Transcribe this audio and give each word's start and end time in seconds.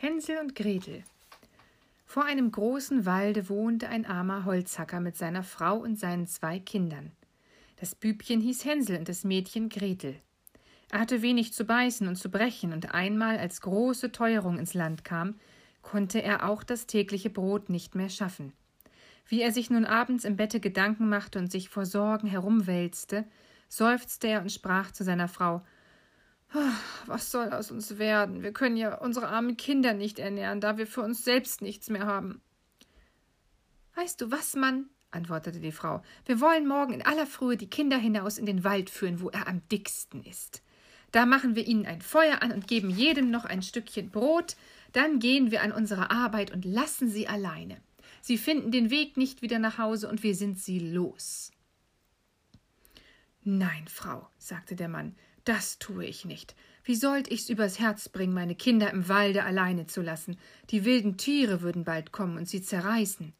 Hänsel 0.00 0.38
und 0.38 0.54
Gretel. 0.54 1.02
Vor 2.06 2.24
einem 2.24 2.52
großen 2.52 3.04
Walde 3.04 3.48
wohnte 3.48 3.88
ein 3.88 4.06
armer 4.06 4.44
Holzhacker 4.44 5.00
mit 5.00 5.16
seiner 5.16 5.42
Frau 5.42 5.76
und 5.76 5.98
seinen 5.98 6.28
zwei 6.28 6.60
Kindern. 6.60 7.10
Das 7.80 7.96
Bübchen 7.96 8.40
hieß 8.40 8.64
Hänsel 8.64 8.96
und 8.96 9.08
das 9.08 9.24
Mädchen 9.24 9.68
Gretel. 9.68 10.14
Er 10.92 11.00
hatte 11.00 11.20
wenig 11.20 11.52
zu 11.52 11.64
beißen 11.64 12.06
und 12.06 12.14
zu 12.14 12.30
brechen, 12.30 12.72
und 12.72 12.94
einmal, 12.94 13.38
als 13.38 13.60
große 13.60 14.12
Teuerung 14.12 14.60
ins 14.60 14.72
Land 14.72 15.04
kam, 15.04 15.34
konnte 15.82 16.22
er 16.22 16.48
auch 16.48 16.62
das 16.62 16.86
tägliche 16.86 17.28
Brot 17.28 17.68
nicht 17.68 17.96
mehr 17.96 18.08
schaffen. 18.08 18.52
Wie 19.26 19.42
er 19.42 19.50
sich 19.50 19.68
nun 19.68 19.84
abends 19.84 20.24
im 20.24 20.36
Bette 20.36 20.60
Gedanken 20.60 21.08
machte 21.08 21.40
und 21.40 21.50
sich 21.50 21.70
vor 21.70 21.86
Sorgen 21.86 22.28
herumwälzte, 22.28 23.24
seufzte 23.68 24.28
er 24.28 24.42
und 24.42 24.52
sprach 24.52 24.92
zu 24.92 25.02
seiner 25.02 25.28
Frau 25.28 25.62
was 27.06 27.30
soll 27.30 27.52
aus 27.52 27.70
uns 27.70 27.98
werden? 27.98 28.42
Wir 28.42 28.52
können 28.52 28.76
ja 28.76 28.96
unsere 28.98 29.28
armen 29.28 29.56
Kinder 29.56 29.94
nicht 29.94 30.18
ernähren, 30.18 30.60
da 30.60 30.78
wir 30.78 30.86
für 30.86 31.02
uns 31.02 31.24
selbst 31.24 31.62
nichts 31.62 31.90
mehr 31.90 32.06
haben. 32.06 32.40
Weißt 33.94 34.20
du 34.20 34.30
was, 34.30 34.54
Mann? 34.54 34.88
antwortete 35.10 35.60
die 35.60 35.72
Frau. 35.72 36.02
Wir 36.26 36.40
wollen 36.40 36.66
morgen 36.66 36.92
in 36.92 37.02
aller 37.02 37.26
Frühe 37.26 37.56
die 37.56 37.70
Kinder 37.70 37.96
hinaus 37.96 38.38
in 38.38 38.46
den 38.46 38.62
Wald 38.62 38.90
führen, 38.90 39.20
wo 39.20 39.30
er 39.30 39.48
am 39.48 39.66
dicksten 39.68 40.22
ist. 40.22 40.62
Da 41.12 41.24
machen 41.24 41.56
wir 41.56 41.66
ihnen 41.66 41.86
ein 41.86 42.02
Feuer 42.02 42.42
an 42.42 42.52
und 42.52 42.68
geben 42.68 42.90
jedem 42.90 43.30
noch 43.30 43.46
ein 43.46 43.62
Stückchen 43.62 44.10
Brot, 44.10 44.56
dann 44.92 45.18
gehen 45.18 45.50
wir 45.50 45.62
an 45.62 45.72
unsere 45.72 46.10
Arbeit 46.10 46.50
und 46.50 46.64
lassen 46.64 47.08
sie 47.08 47.28
alleine. 47.28 47.78
Sie 48.20 48.36
finden 48.36 48.70
den 48.70 48.90
Weg 48.90 49.16
nicht 49.16 49.42
wieder 49.42 49.58
nach 49.58 49.78
Hause 49.78 50.08
und 50.08 50.22
wir 50.22 50.34
sind 50.34 50.58
sie 50.58 50.78
los. 50.78 51.50
Nein, 53.42 53.86
Frau, 53.88 54.28
sagte 54.38 54.76
der 54.76 54.88
Mann, 54.88 55.14
das 55.48 55.78
tue 55.78 56.04
ich 56.04 56.26
nicht. 56.26 56.54
Wie 56.84 56.94
sollt 56.94 57.30
ich's 57.30 57.48
übers 57.48 57.78
Herz 57.78 58.10
bringen, 58.10 58.34
meine 58.34 58.54
Kinder 58.54 58.90
im 58.90 59.08
Walde 59.08 59.44
alleine 59.44 59.86
zu 59.86 60.02
lassen? 60.02 60.38
Die 60.68 60.84
wilden 60.84 61.16
Tiere 61.16 61.62
würden 61.62 61.84
bald 61.84 62.12
kommen 62.12 62.36
und 62.36 62.46
sie 62.46 62.60
zerreißen. 62.60 63.32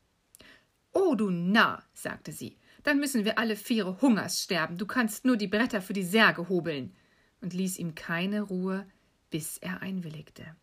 Oh, 0.92 1.14
du 1.14 1.28
Narr, 1.28 1.82
sagte 1.92 2.32
sie, 2.32 2.56
dann 2.82 2.98
müssen 2.98 3.26
wir 3.26 3.38
alle 3.38 3.56
Viere 3.56 4.00
Hungers 4.00 4.42
sterben. 4.42 4.78
Du 4.78 4.86
kannst 4.86 5.26
nur 5.26 5.36
die 5.36 5.48
Bretter 5.48 5.82
für 5.82 5.92
die 5.92 6.02
Särge 6.02 6.48
hobeln. 6.48 6.94
Und 7.42 7.52
ließ 7.52 7.78
ihm 7.78 7.94
keine 7.94 8.40
Ruhe, 8.40 8.86
bis 9.28 9.58
er 9.58 9.82
einwilligte. 9.82 10.56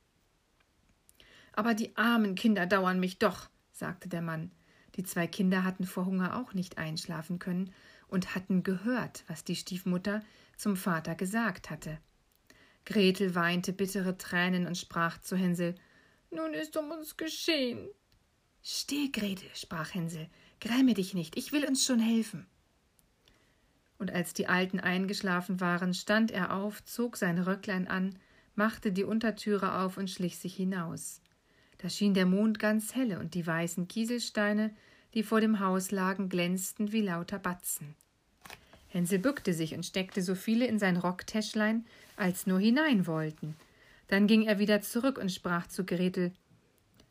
Aber 1.53 1.75
die 1.75 1.95
armen 1.95 2.33
Kinder 2.33 2.65
dauern 2.65 2.99
mich 2.99 3.19
doch, 3.19 3.49
sagte 3.71 4.09
der 4.09 4.23
Mann. 4.23 4.49
Die 4.95 5.03
zwei 5.03 5.27
Kinder 5.27 5.63
hatten 5.63 5.85
vor 5.85 6.05
Hunger 6.05 6.37
auch 6.37 6.53
nicht 6.53 6.79
einschlafen 6.79 7.37
können 7.37 7.71
und 8.07 8.33
hatten 8.33 8.63
gehört, 8.63 9.23
was 9.27 9.43
die 9.43 9.55
Stiefmutter 9.55 10.21
zum 10.57 10.77
Vater 10.77 11.15
gesagt 11.15 11.69
hatte. 11.69 11.99
Gretel 12.85 13.33
weinte 13.35 13.73
bittere 13.73 14.17
Tränen 14.17 14.67
und 14.67 14.77
sprach 14.77 15.19
zu 15.19 15.35
Hänsel 15.35 15.75
Nun 16.29 16.53
ist 16.53 16.77
um 16.77 16.91
uns 16.91 17.17
geschehen. 17.17 17.89
Steh, 18.61 19.09
Gretel, 19.09 19.49
sprach 19.53 19.93
Hänsel, 19.93 20.27
gräme 20.59 20.93
dich 20.93 21.13
nicht, 21.13 21.37
ich 21.37 21.51
will 21.51 21.65
uns 21.65 21.85
schon 21.85 21.99
helfen. 21.99 22.47
Und 23.97 24.11
als 24.11 24.33
die 24.33 24.47
Alten 24.47 24.79
eingeschlafen 24.79 25.61
waren, 25.61 25.93
stand 25.93 26.31
er 26.31 26.53
auf, 26.53 26.83
zog 26.83 27.17
sein 27.17 27.39
Röcklein 27.39 27.87
an, 27.87 28.17
machte 28.55 28.91
die 28.91 29.03
Untertüre 29.03 29.79
auf 29.79 29.97
und 29.97 30.09
schlich 30.09 30.37
sich 30.37 30.55
hinaus. 30.55 31.21
Da 31.77 31.89
schien 31.89 32.13
der 32.13 32.25
Mond 32.25 32.59
ganz 32.59 32.95
helle, 32.95 33.19
und 33.19 33.33
die 33.33 33.45
weißen 33.45 33.87
Kieselsteine, 33.87 34.75
die 35.13 35.23
vor 35.23 35.41
dem 35.41 35.59
Haus 35.59 35.91
lagen, 35.91 36.29
glänzten 36.29 36.91
wie 36.91 37.01
lauter 37.01 37.39
Batzen. 37.39 37.95
Hänsel 38.95 39.19
bückte 39.19 39.53
sich 39.53 39.75
und 39.75 39.85
steckte 39.85 40.21
so 40.21 40.35
viele 40.35 40.65
in 40.65 40.79
sein 40.79 40.95
Rocktäschlein, 40.95 41.85
als 42.15 42.47
nur 42.47 42.61
hinein 42.61 43.05
wollten. 43.07 43.55
Dann 44.07 44.25
ging 44.25 44.43
er 44.43 44.57
wieder 44.57 44.79
zurück 44.81 45.17
und 45.17 45.33
sprach 45.33 45.67
zu 45.67 45.83
Gretel 45.85 46.31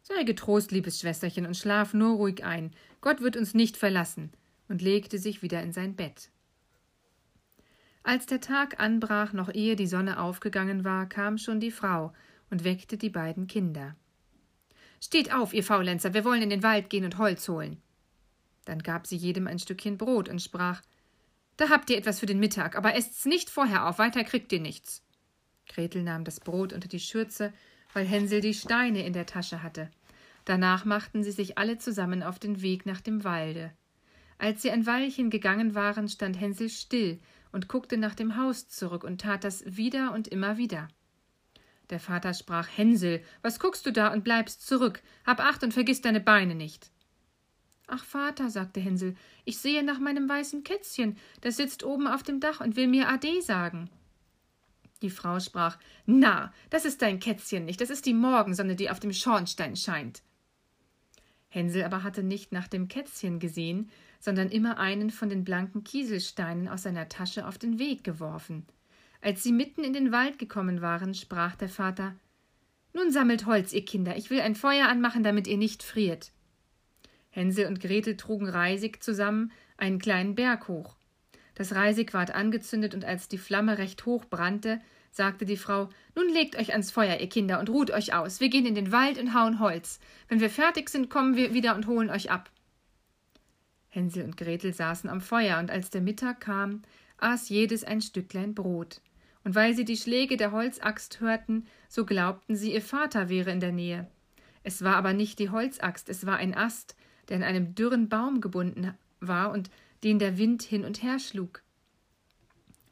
Sei 0.03 0.23
getrost, 0.25 0.71
liebes 0.71 1.01
Schwesterchen, 1.01 1.47
und 1.47 1.57
schlaf 1.57 1.93
nur 1.93 2.17
ruhig 2.17 2.43
ein. 2.43 2.73
Gott 3.03 3.21
wird 3.21 3.37
uns 3.37 3.53
nicht 3.53 3.77
verlassen, 3.77 4.33
und 4.69 4.81
legte 4.81 5.19
sich 5.19 5.43
wieder 5.43 5.63
in 5.63 5.73
sein 5.73 5.95
Bett. 5.95 6.31
Als 8.03 8.25
der 8.27 8.41
Tag 8.41 8.81
anbrach, 8.81 9.35
noch 9.35 9.53
ehe 9.53 9.77
die 9.77 9.87
Sonne 9.87 10.21
aufgegangen 10.21 10.85
war, 10.85 11.07
kam 11.07 11.37
schon 11.37 11.61
die 11.61 11.71
Frau 11.71 12.15
und 12.49 12.65
weckte 12.65 12.97
die 12.97 13.11
beiden 13.11 13.47
Kinder. 13.47 13.95
Steht 15.01 15.35
auf, 15.35 15.53
ihr 15.53 15.65
Faulenzer, 15.65 16.15
wir 16.15 16.25
wollen 16.25 16.43
in 16.43 16.51
den 16.51 16.63
Wald 16.63 16.89
gehen 16.89 17.05
und 17.05 17.19
Holz 17.19 17.47
holen. 17.49 17.81
Dann 18.65 18.83
gab 18.83 19.07
sie 19.07 19.17
jedem 19.17 19.47
ein 19.47 19.59
Stückchen 19.59 19.99
Brot 19.99 20.31
und 20.31 20.41
sprach 20.41 20.81
da 21.57 21.69
habt 21.69 21.91
ihr 21.91 21.97
etwas 21.97 22.21
für 22.21 22.27
den 22.27 22.41
Mittag, 22.41 22.77
aber 22.77 22.95
esst's 22.95 23.27
nicht 23.27 23.51
vorher 23.51 23.87
auf, 23.87 23.99
weiter 23.99 24.25
kriegt 24.25 24.53
ihr 24.53 24.61
nichts. 24.61 25.03
Gretel 25.69 26.03
nahm 26.03 26.25
das 26.25 26.41
Brot 26.41 26.73
unter 26.73 26.89
die 26.89 27.01
Schürze, 27.01 27.53
weil 27.93 28.07
Hänsel 28.07 28.41
die 28.41 28.55
Steine 28.55 29.07
in 29.07 29.13
der 29.13 29.27
Tasche 29.27 29.63
hatte. 29.63 29.91
Danach 30.45 30.85
machten 30.85 31.23
sie 31.23 31.31
sich 31.31 31.57
alle 31.57 31.79
zusammen 31.79 32.23
auf 32.23 32.39
den 32.39 32.61
Weg 32.61 32.87
nach 32.87 33.01
dem 33.01 33.25
Walde. 33.25 33.73
Als 34.37 34.63
sie 34.63 34.71
ein 34.71 34.87
Weilchen 34.87 35.31
gegangen 35.31 35.75
waren, 35.75 36.09
stand 36.09 36.39
Hänsel 36.39 36.69
still 36.69 37.21
und 37.53 37.69
guckte 37.69 37.97
nach 37.97 38.15
dem 38.15 38.37
Haus 38.37 38.69
zurück 38.69 39.05
und 39.05 39.21
tat 39.21 39.45
das 39.45 39.65
wieder 39.65 40.13
und 40.13 40.29
immer 40.29 40.59
wieder. 40.59 40.89
Der 41.91 42.01
Vater 42.01 42.35
sprach 42.35 42.69
Hänsel, 42.77 43.23
was 43.43 43.61
guckst 43.61 43.87
du 43.87 43.93
da 43.93 44.13
und 44.13 44.25
bleibst 44.25 44.67
zurück? 44.67 45.03
Hab 45.25 45.41
acht 45.41 45.63
und 45.63 45.73
vergiss 45.73 46.01
deine 46.01 46.21
Beine 46.21 46.55
nicht. 46.55 46.91
Ach 47.87 48.05
Vater, 48.05 48.49
sagte 48.51 48.81
Hänsel, 48.81 49.15
ich 49.45 49.59
sehe 49.59 49.83
nach 49.83 49.99
meinem 49.99 50.29
weißen 50.29 50.65
Kätzchen, 50.65 51.19
das 51.43 51.57
sitzt 51.57 51.85
oben 51.85 52.07
auf 52.07 52.23
dem 52.23 52.41
Dach 52.41 52.61
und 52.61 52.77
will 52.77 52.89
mir 52.89 53.09
Ade 53.09 53.43
sagen. 53.43 53.91
Die 55.03 55.11
Frau 55.11 55.39
sprach 55.39 55.79
Na, 56.07 56.53
das 56.71 56.87
ist 56.87 57.03
dein 57.03 57.21
Kätzchen 57.21 57.67
nicht, 57.67 57.81
das 57.81 57.91
ist 57.91 58.07
die 58.07 58.15
Morgensonne, 58.15 58.75
die 58.75 58.89
auf 58.89 59.01
dem 59.01 59.13
Schornstein 59.13 59.77
scheint. 59.77 60.23
Hänsel 61.51 61.85
aber 61.85 62.03
hatte 62.03 62.23
nicht 62.23 62.53
nach 62.53 62.69
dem 62.69 62.89
Kätzchen 62.89 63.39
gesehen, 63.39 63.91
sondern 64.19 64.49
immer 64.49 64.79
einen 64.79 65.11
von 65.11 65.29
den 65.29 65.45
blanken 65.45 65.85
Kieselsteinen 65.85 66.69
aus 66.69 66.83
seiner 66.83 67.09
Tasche 67.11 67.47
auf 67.47 67.59
den 67.59 67.79
Weg 67.79 68.03
geworfen. 68.03 68.65
Als 69.21 69.43
sie 69.43 69.53
mitten 69.53 69.85
in 69.85 69.93
den 69.93 70.11
Wald 70.11 70.39
gekommen 70.39 70.81
waren, 70.81 71.15
sprach 71.15 71.55
der 71.55 71.69
Vater 71.69 72.15
Nun 72.95 73.11
sammelt 73.11 73.45
Holz, 73.47 73.73
ihr 73.73 73.85
Kinder, 73.85 74.17
ich 74.17 74.31
will 74.31 74.41
ein 74.41 74.55
Feuer 74.55 74.89
anmachen, 74.89 75.23
damit 75.23 75.47
ihr 75.47 75.59
nicht 75.59 75.83
friert. 75.83 76.33
Hänsel 77.35 77.67
und 77.67 77.81
Gretel 77.81 78.17
trugen 78.17 78.49
Reisig 78.49 79.03
zusammen 79.03 79.51
einen 79.77 79.99
kleinen 79.99 80.37
Berg 80.37 80.69
hoch. 80.69 80.95
Das 81.57 81.75
Reisig 81.75 82.15
ward 82.15 82.33
angezündet, 82.33 82.95
und 82.95 83.05
als 83.05 83.27
die 83.27 83.39
Flamme 83.39 83.79
recht 83.79 84.07
hoch 84.07 84.25
brannte, 84.27 84.81
sagte 85.11 85.45
die 85.45 85.57
Frau 85.57 85.89
Nun 86.15 86.29
legt 86.33 86.57
euch 86.57 86.71
ans 86.71 86.93
Feuer, 86.93 87.19
ihr 87.19 87.29
Kinder, 87.29 87.59
und 87.59 87.71
ruht 87.71 87.91
euch 87.91 88.15
aus. 88.15 88.39
Wir 88.39 88.51
gehen 88.51 88.67
in 88.67 88.77
den 88.77 88.93
Wald 88.93 89.19
und 89.19 89.35
hauen 89.35 89.59
Holz. 89.59 89.99
Wenn 90.29 90.39
wir 90.39 90.49
fertig 90.49 90.89
sind, 90.89 91.11
kommen 91.11 91.35
wir 91.35 91.55
wieder 91.55 91.75
und 91.75 91.89
holen 91.89 92.09
euch 92.09 92.31
ab. 92.31 92.53
Hänsel 93.89 94.23
und 94.23 94.37
Gretel 94.37 94.73
saßen 94.73 95.11
am 95.11 95.21
Feuer, 95.21 95.59
und 95.59 95.73
als 95.73 95.91
der 95.91 96.03
Mittag 96.03 96.41
kam, 96.41 96.83
aß 97.19 97.49
jedes 97.49 97.83
ein 97.83 98.01
Stücklein 98.01 98.55
Brot. 98.55 99.01
Und 99.43 99.57
weil 99.57 99.75
sie 99.75 99.85
die 99.85 99.97
Schläge 99.97 100.37
der 100.37 100.53
Holzaxt 100.53 101.21
hörten, 101.21 101.67
so 101.89 102.07
glaubten 102.07 102.55
sie, 102.55 102.73
ihr 102.73 102.83
Vater 102.83 103.29
wäre 103.29 103.51
in 103.51 103.61
der 103.61 103.73
Nähe. 103.73 104.07
Es 104.63 104.85
war 104.85 104.95
aber 104.95 105.13
nicht 105.13 105.41
die 105.41 105.51
Holzaxt, 105.51 106.09
es 106.09 106.27
war 106.27 106.37
ein 106.37 106.55
Ast, 106.55 106.97
der 107.29 107.39
an 107.39 107.43
einem 107.43 107.75
dürren 107.75 108.09
Baum 108.09 108.41
gebunden 108.41 108.95
war 109.21 109.51
und 109.51 109.71
den 110.03 110.19
der 110.19 110.39
Wind 110.39 110.63
hin 110.63 110.85
und 110.85 111.03
her 111.03 111.19
schlug. 111.19 111.63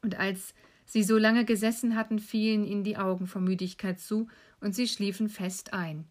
Und 0.01 0.19
als 0.19 0.53
sie 0.85 1.03
so 1.03 1.17
lange 1.17 1.45
gesessen 1.45 1.95
hatten, 1.95 2.19
fielen 2.19 2.65
ihnen 2.65 2.83
die 2.83 2.97
Augen 2.97 3.27
vor 3.27 3.41
Müdigkeit 3.41 3.99
zu, 3.99 4.27
und 4.59 4.73
sie 4.73 4.87
schliefen 4.87 5.29
fest 5.29 5.73
ein. 5.73 6.05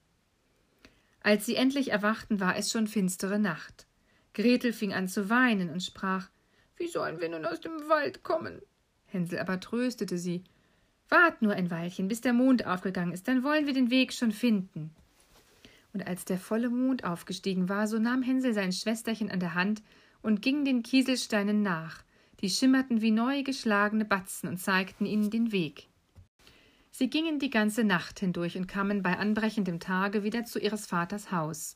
Als 1.21 1.47
sie 1.47 1.57
endlich 1.57 1.91
erwachten, 1.91 2.39
war 2.39 2.57
es 2.57 2.71
schon 2.71 2.87
finstere 2.87 3.39
Nacht. 3.39 3.87
Gretel 4.35 4.73
fing 4.73 4.93
an 4.93 5.09
zu 5.09 5.31
weinen 5.31 5.71
und 5.71 5.83
sprach 5.83 6.29
Wie 6.77 6.89
sollen 6.89 7.21
wir 7.21 7.29
nun 7.29 7.47
aus 7.47 7.61
dem 7.61 7.73
Wald 7.89 8.23
kommen? 8.23 8.61
Hänsel 9.07 9.39
aber 9.39 9.61
tröstete 9.61 10.19
sie 10.19 10.43
Wart 11.09 11.43
nur 11.43 11.53
ein 11.53 11.71
Weilchen, 11.71 12.09
bis 12.09 12.23
der 12.23 12.33
Mond 12.33 12.67
aufgegangen 12.67 13.13
ist, 13.13 13.29
dann 13.29 13.45
wollen 13.45 13.67
wir 13.67 13.75
den 13.75 13.91
Weg 13.91 14.13
schon 14.13 14.33
finden 14.33 14.95
und 15.93 16.07
als 16.07 16.25
der 16.25 16.39
volle 16.39 16.71
Mond 16.71 17.05
aufgestiegen 17.05 17.69
war, 17.69 17.87
so 17.87 17.99
nahm 17.99 18.23
Hänsel 18.23 18.55
sein 18.55 18.73
Schwesterchen 18.73 19.31
an 19.31 19.41
der 19.41 19.55
Hand 19.55 19.83
und 20.23 20.43
ging 20.43 20.65
den 20.65 20.83
Kieselsteinen 20.83 21.63
nach, 21.63 22.03
die 22.41 22.51
schimmerten 22.51 23.03
wie 23.03 23.11
neu 23.11 23.43
geschlagene 23.43 24.05
Batzen 24.05 24.49
und 24.49 24.59
zeigten 24.59 25.07
ihnen 25.07 25.31
den 25.31 25.53
Weg. 25.53 25.89
Sie 26.91 27.09
gingen 27.09 27.39
die 27.39 27.51
ganze 27.51 27.85
Nacht 27.85 28.21
hindurch 28.21 28.57
und 28.57 28.69
kamen 28.69 29.03
bei 29.03 29.19
anbrechendem 29.19 29.81
Tage 29.81 30.25
wieder 30.25 30.45
zu 30.45 30.59
ihres 30.59 30.87
Vaters 30.87 31.33
Haus. 31.33 31.75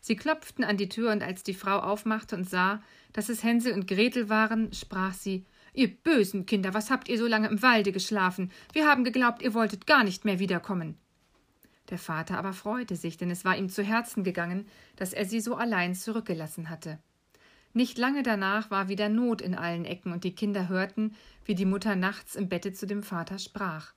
Sie 0.00 0.14
klopften 0.14 0.62
an 0.62 0.76
die 0.76 0.88
Tür, 0.88 1.10
und 1.10 1.22
als 1.22 1.42
die 1.42 1.54
Frau 1.54 1.78
aufmachte 1.78 2.36
und 2.36 2.48
sah, 2.48 2.82
dass 3.12 3.28
es 3.28 3.42
Hänsel 3.42 3.72
und 3.72 3.86
Gretel 3.86 4.28
waren, 4.28 4.72
sprach 4.72 5.14
sie 5.14 5.44
Ihr 5.74 5.88
bösen 5.88 6.46
Kinder, 6.46 6.74
was 6.74 6.90
habt 6.90 7.08
ihr 7.08 7.18
so 7.18 7.26
lange 7.26 7.48
im 7.48 7.62
Walde 7.62 7.92
geschlafen? 7.92 8.50
Wir 8.72 8.86
haben 8.86 9.04
geglaubt, 9.04 9.42
ihr 9.42 9.54
wolltet 9.54 9.86
gar 9.86 10.04
nicht 10.04 10.24
mehr 10.24 10.38
wiederkommen. 10.38 10.98
Der 11.90 11.98
Vater 11.98 12.38
aber 12.38 12.52
freute 12.52 12.96
sich, 12.96 13.16
denn 13.16 13.30
es 13.30 13.44
war 13.44 13.56
ihm 13.56 13.70
zu 13.70 13.82
Herzen 13.82 14.24
gegangen, 14.24 14.66
dass 14.96 15.12
er 15.12 15.24
sie 15.24 15.40
so 15.40 15.54
allein 15.54 15.94
zurückgelassen 15.94 16.68
hatte. 16.68 16.98
Nicht 17.72 17.98
lange 17.98 18.22
danach 18.22 18.70
war 18.70 18.88
wieder 18.88 19.08
Not 19.08 19.40
in 19.40 19.54
allen 19.54 19.84
Ecken, 19.84 20.12
und 20.12 20.24
die 20.24 20.34
Kinder 20.34 20.68
hörten, 20.68 21.14
wie 21.44 21.54
die 21.54 21.64
Mutter 21.64 21.96
nachts 21.96 22.34
im 22.34 22.48
Bette 22.48 22.72
zu 22.72 22.86
dem 22.86 23.02
Vater 23.02 23.38
sprach. 23.38 23.92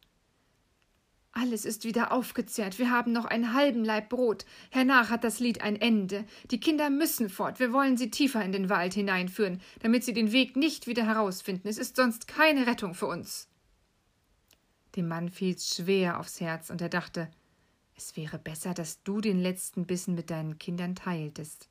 Alles 1.34 1.64
ist 1.64 1.86
wieder 1.86 2.12
aufgezehrt. 2.12 2.78
Wir 2.78 2.92
haben 2.92 3.14
noch 3.14 3.24
einen 3.24 3.54
halben 3.54 3.86
Laib 3.86 4.10
Brot. 4.10 4.46
Hernach 4.70 5.10
hat 5.10 5.24
das 5.24 5.40
Lied 5.40 5.62
ein 5.62 5.78
Ende. 5.78 6.26
Die 6.52 6.60
Kinder 6.60 6.90
müssen 6.90 7.30
fort. 7.30 7.62
Wir 7.62 7.72
wollen 7.72 7.96
sie 7.96 8.12
tiefer 8.12 8.44
in 8.44 8.52
den 8.52 8.70
Wald 8.70 8.94
hineinführen, 8.94 9.62
damit 9.80 10.04
sie 10.04 10.14
den 10.14 10.34
Weg 10.34 10.58
nicht 10.58 10.88
wieder 10.88 11.06
herausfinden. 11.06 11.70
Es 11.70 11.78
ist 11.78 11.96
sonst 11.96 12.28
keine 12.28 12.68
Rettung 12.68 12.94
für 12.94 13.08
uns. 13.08 13.48
Dem 14.98 15.08
Mann 15.08 15.30
fiel's 15.30 15.74
schwer 15.74 16.20
aufs 16.20 16.42
Herz, 16.42 16.70
und 16.70 16.82
er 16.82 16.90
dachte, 16.90 17.32
es 18.02 18.18
wäre 18.18 18.40
besser, 18.40 18.74
dass 18.74 19.04
du 19.04 19.22
den 19.22 19.40
letzten 19.40 19.86
Bissen 19.86 20.16
mit 20.16 20.32
deinen 20.32 20.58
Kindern 20.58 20.96
teiltest. 20.96 21.70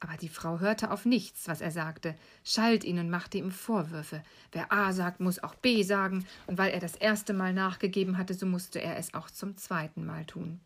Aber 0.00 0.16
die 0.16 0.28
Frau 0.28 0.58
hörte 0.58 0.90
auf 0.90 1.06
nichts, 1.06 1.46
was 1.46 1.60
er 1.60 1.70
sagte, 1.70 2.16
schalt 2.42 2.82
ihn 2.82 2.98
und 2.98 3.08
machte 3.08 3.38
ihm 3.38 3.52
Vorwürfe. 3.52 4.22
Wer 4.50 4.72
A 4.72 4.92
sagt, 4.92 5.20
muss 5.20 5.42
auch 5.42 5.54
B 5.54 5.82
sagen, 5.84 6.26
und 6.48 6.58
weil 6.58 6.72
er 6.72 6.80
das 6.80 6.96
erste 6.96 7.32
Mal 7.32 7.54
nachgegeben 7.54 8.18
hatte, 8.18 8.34
so 8.34 8.46
musste 8.46 8.80
er 8.80 8.98
es 8.98 9.14
auch 9.14 9.30
zum 9.30 9.56
zweiten 9.56 10.04
Mal 10.04 10.24
tun. 10.26 10.60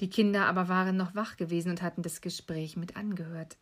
Die 0.00 0.10
Kinder 0.10 0.46
aber 0.46 0.68
waren 0.68 0.96
noch 0.96 1.14
wach 1.14 1.36
gewesen 1.36 1.70
und 1.70 1.80
hatten 1.80 2.02
das 2.02 2.20
Gespräch 2.20 2.76
mit 2.76 2.96
angehört. 2.96 3.56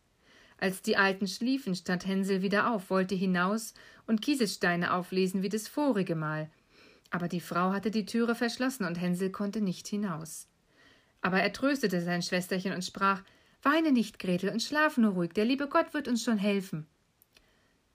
Als 0.57 0.81
die 0.81 0.97
Alten 0.97 1.27
schliefen, 1.27 1.75
stand 1.75 2.07
Hänsel 2.07 2.41
wieder 2.41 2.73
auf, 2.73 2.89
wollte 2.89 3.15
hinaus 3.15 3.75
und 4.07 4.21
Kieselsteine 4.21 4.93
auflesen 4.93 5.43
wie 5.43 5.49
das 5.49 5.67
vorige 5.67 6.15
Mal. 6.15 6.49
Aber 7.11 7.27
die 7.27 7.41
Frau 7.41 7.71
hatte 7.71 7.91
die 7.91 8.05
Türe 8.05 8.35
verschlossen 8.35 8.85
und 8.85 8.95
Hänsel 8.95 9.29
konnte 9.31 9.61
nicht 9.61 9.87
hinaus. 9.87 10.47
Aber 11.21 11.39
er 11.39 11.53
tröstete 11.53 12.01
sein 12.01 12.21
Schwesterchen 12.23 12.73
und 12.73 12.83
sprach 12.83 13.21
Weine 13.61 13.91
nicht, 13.91 14.17
Gretel, 14.17 14.49
und 14.49 14.63
schlaf 14.63 14.97
nur 14.97 15.11
ruhig, 15.11 15.33
der 15.33 15.45
liebe 15.45 15.67
Gott 15.67 15.93
wird 15.93 16.07
uns 16.07 16.23
schon 16.23 16.39
helfen. 16.39 16.87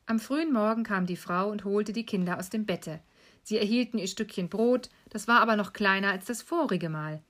Am 0.05 0.21
frühen 0.21 0.53
Morgen 0.53 0.85
kam 0.85 1.07
die 1.07 1.17
Frau 1.17 1.51
und 1.51 1.65
holte 1.65 1.93
die 1.93 2.07
Kinder 2.07 2.39
aus 2.39 2.51
dem 2.51 2.67
Bette. 2.67 3.01
Sie 3.43 3.59
erhielten 3.59 3.99
ihr 3.99 4.07
Stückchen 4.07 4.49
Brot, 4.49 4.91
das 5.11 5.27
war 5.27 5.41
aber 5.41 5.57
noch 5.57 5.73
kleiner 5.73 6.13
als 6.13 6.27
das 6.27 6.43
vorige 6.43 6.89
Mal. 6.89 7.21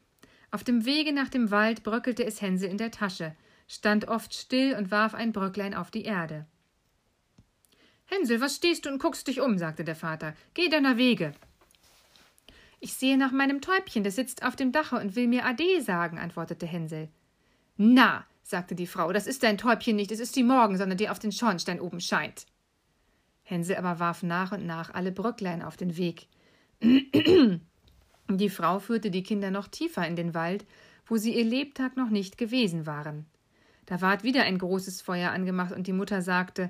Auf 0.50 0.64
dem 0.64 0.84
Wege 0.84 1.12
nach 1.12 1.30
dem 1.30 1.50
Wald 1.50 1.82
bröckelte 1.82 2.24
es 2.24 2.42
Hänsel 2.42 2.68
in 2.68 2.78
der 2.78 2.90
Tasche, 2.90 3.34
stand 3.68 4.08
oft 4.08 4.34
still 4.34 4.74
und 4.74 4.90
warf 4.90 5.14
ein 5.14 5.32
Bröcklein 5.32 5.74
auf 5.74 5.90
die 5.90 6.04
Erde. 6.04 6.46
Hänsel, 8.04 8.40
was 8.40 8.56
stehst 8.56 8.84
du 8.84 8.90
und 8.90 9.00
guckst 9.00 9.26
dich 9.26 9.40
um? 9.40 9.58
sagte 9.58 9.82
der 9.82 9.96
Vater. 9.96 10.34
Geh 10.54 10.68
deiner 10.68 10.96
Wege. 10.96 11.32
Ich 12.86 12.94
sehe 12.94 13.18
nach 13.18 13.32
meinem 13.32 13.60
Täubchen, 13.60 14.04
das 14.04 14.14
sitzt 14.14 14.44
auf 14.44 14.54
dem 14.54 14.70
Dache 14.70 14.94
und 14.94 15.16
will 15.16 15.26
mir 15.26 15.44
Ade 15.44 15.82
sagen, 15.82 16.20
antwortete 16.20 16.66
Hänsel. 16.66 17.08
Na, 17.76 18.24
sagte 18.44 18.76
die 18.76 18.86
Frau, 18.86 19.12
das 19.12 19.26
ist 19.26 19.42
dein 19.42 19.58
Täubchen 19.58 19.96
nicht, 19.96 20.12
es 20.12 20.20
ist 20.20 20.36
die 20.36 20.44
Morgensonne, 20.44 20.94
die 20.94 21.08
auf 21.08 21.18
den 21.18 21.32
Schornstein 21.32 21.80
oben 21.80 22.00
scheint. 22.00 22.46
Hänsel 23.42 23.74
aber 23.74 23.98
warf 23.98 24.22
nach 24.22 24.52
und 24.52 24.66
nach 24.66 24.94
alle 24.94 25.10
Bröcklein 25.10 25.62
auf 25.62 25.76
den 25.76 25.96
Weg. 25.96 26.28
Die 26.80 28.50
Frau 28.50 28.78
führte 28.78 29.10
die 29.10 29.24
Kinder 29.24 29.50
noch 29.50 29.66
tiefer 29.66 30.06
in 30.06 30.14
den 30.14 30.32
Wald, 30.32 30.64
wo 31.06 31.16
sie 31.16 31.34
ihr 31.34 31.44
Lebtag 31.44 31.96
noch 31.96 32.10
nicht 32.10 32.38
gewesen 32.38 32.86
waren. 32.86 33.26
Da 33.86 34.00
ward 34.00 34.22
wieder 34.22 34.44
ein 34.44 34.58
großes 34.58 35.02
Feuer 35.02 35.32
angemacht, 35.32 35.72
und 35.72 35.88
die 35.88 35.92
Mutter 35.92 36.22
sagte 36.22 36.68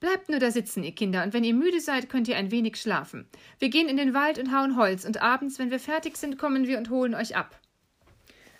Bleibt 0.00 0.28
nur 0.28 0.38
da 0.38 0.50
sitzen, 0.52 0.84
ihr 0.84 0.94
Kinder, 0.94 1.24
und 1.24 1.32
wenn 1.32 1.42
ihr 1.42 1.54
müde 1.54 1.80
seid, 1.80 2.08
könnt 2.08 2.28
ihr 2.28 2.36
ein 2.36 2.52
wenig 2.52 2.76
schlafen. 2.76 3.26
Wir 3.58 3.68
gehen 3.68 3.88
in 3.88 3.96
den 3.96 4.14
Wald 4.14 4.38
und 4.38 4.52
hauen 4.52 4.76
Holz, 4.76 5.04
und 5.04 5.20
abends, 5.20 5.58
wenn 5.58 5.72
wir 5.72 5.80
fertig 5.80 6.16
sind, 6.16 6.38
kommen 6.38 6.68
wir 6.68 6.78
und 6.78 6.90
holen 6.90 7.14
euch 7.14 7.34
ab. 7.34 7.58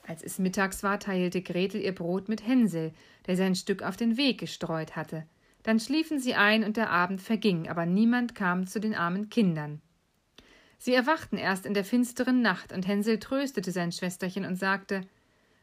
Als 0.06 0.23
es 0.23 0.38
mittags 0.38 0.82
war, 0.82 0.99
teilte 0.99 1.43
Gretel 1.43 1.81
ihr 1.81 1.94
Brot 1.94 2.29
mit 2.29 2.46
Hänsel, 2.46 2.93
der 3.26 3.37
sein 3.37 3.55
Stück 3.55 3.82
auf 3.82 3.96
den 3.96 4.17
Weg 4.17 4.40
gestreut 4.40 4.96
hatte. 4.96 5.26
Dann 5.62 5.79
schliefen 5.79 6.19
sie 6.19 6.35
ein 6.35 6.64
und 6.64 6.76
der 6.76 6.90
Abend 6.90 7.20
verging, 7.20 7.69
aber 7.69 7.87
niemand 7.87 8.35
kam 8.35 8.67
zu 8.67 8.81
den 8.81 8.94
armen 8.94 9.29
Kindern. 9.29 9.81
Sie 10.79 10.94
erwachten 10.94 11.37
erst 11.37 11.67
in 11.67 11.75
der 11.75 11.85
finsteren 11.85 12.40
Nacht, 12.40 12.73
und 12.73 12.87
Hänsel 12.87 13.19
tröstete 13.19 13.70
sein 13.70 13.93
Schwesterchen 13.93 14.44
und 14.44 14.56
sagte 14.56 15.02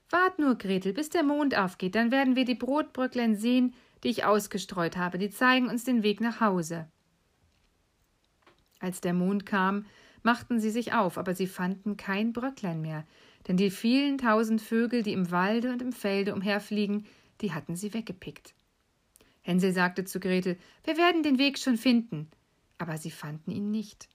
Wart 0.10 0.38
nur, 0.40 0.56
Gretel, 0.56 0.94
bis 0.94 1.10
der 1.10 1.24
Mond 1.24 1.58
aufgeht, 1.58 1.96
dann 1.96 2.12
werden 2.12 2.36
wir 2.36 2.46
die 2.46 2.56
Brotbröcklein 2.56 3.36
sehen, 3.36 3.74
die 4.06 4.12
ich 4.12 4.24
ausgestreut 4.24 4.98
habe, 4.98 5.18
die 5.18 5.32
zeigen 5.32 5.68
uns 5.68 5.84
den 5.84 6.04
Weg 6.04 6.22
nach 6.22 6.40
Hause. 6.40 6.88
Als 8.80 9.02
der 9.02 9.14
Mond 9.14 9.48
kam, 9.48 9.88
machten 10.22 10.60
sie 10.60 10.70
sich 10.70 10.94
auf, 10.94 11.18
aber 11.18 11.34
sie 11.34 11.48
fanden 11.48 11.98
kein 11.98 12.32
Bröcklein 12.32 12.82
mehr, 12.82 13.04
denn 13.48 13.58
die 13.58 13.72
vielen 13.72 14.20
tausend 14.20 14.62
Vögel, 14.62 15.02
die 15.02 15.14
im 15.14 15.32
Walde 15.32 15.72
und 15.72 15.82
im 15.82 15.92
Felde 15.92 16.36
umherfliegen, 16.36 17.08
die 17.42 17.52
hatten 17.52 17.76
sie 17.76 17.96
weggepickt. 17.96 18.54
Hänsel 19.42 19.74
sagte 19.74 20.06
zu 20.06 20.20
Gretel, 20.20 20.58
wir 20.84 20.98
werden 20.98 21.24
den 21.24 21.40
Weg 21.40 21.58
schon 21.58 21.78
finden, 21.78 22.30
aber 22.78 23.00
sie 23.00 23.12
fanden 23.12 23.50
ihn 23.50 23.72
nicht. 23.72 24.08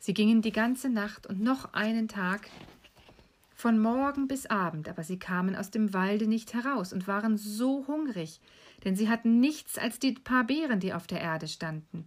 Sie 0.00 0.12
gingen 0.12 0.42
die 0.42 0.52
ganze 0.52 0.90
Nacht 0.90 1.26
und 1.26 1.40
noch 1.40 1.72
einen 1.72 2.08
Tag 2.08 2.50
von 3.54 3.78
Morgen 3.78 4.28
bis 4.28 4.44
Abend, 4.44 4.86
aber 4.90 5.02
sie 5.02 5.18
kamen 5.18 5.56
aus 5.56 5.70
dem 5.70 5.94
Walde 5.94 6.26
nicht 6.26 6.52
heraus 6.52 6.92
und 6.92 7.08
waren 7.08 7.38
so 7.38 7.86
hungrig, 7.86 8.40
denn 8.84 8.96
sie 8.96 9.08
hatten 9.08 9.40
nichts 9.40 9.78
als 9.78 9.98
die 9.98 10.12
paar 10.12 10.44
Beeren, 10.44 10.80
die 10.80 10.92
auf 10.92 11.06
der 11.06 11.20
Erde 11.20 11.48
standen. 11.48 12.06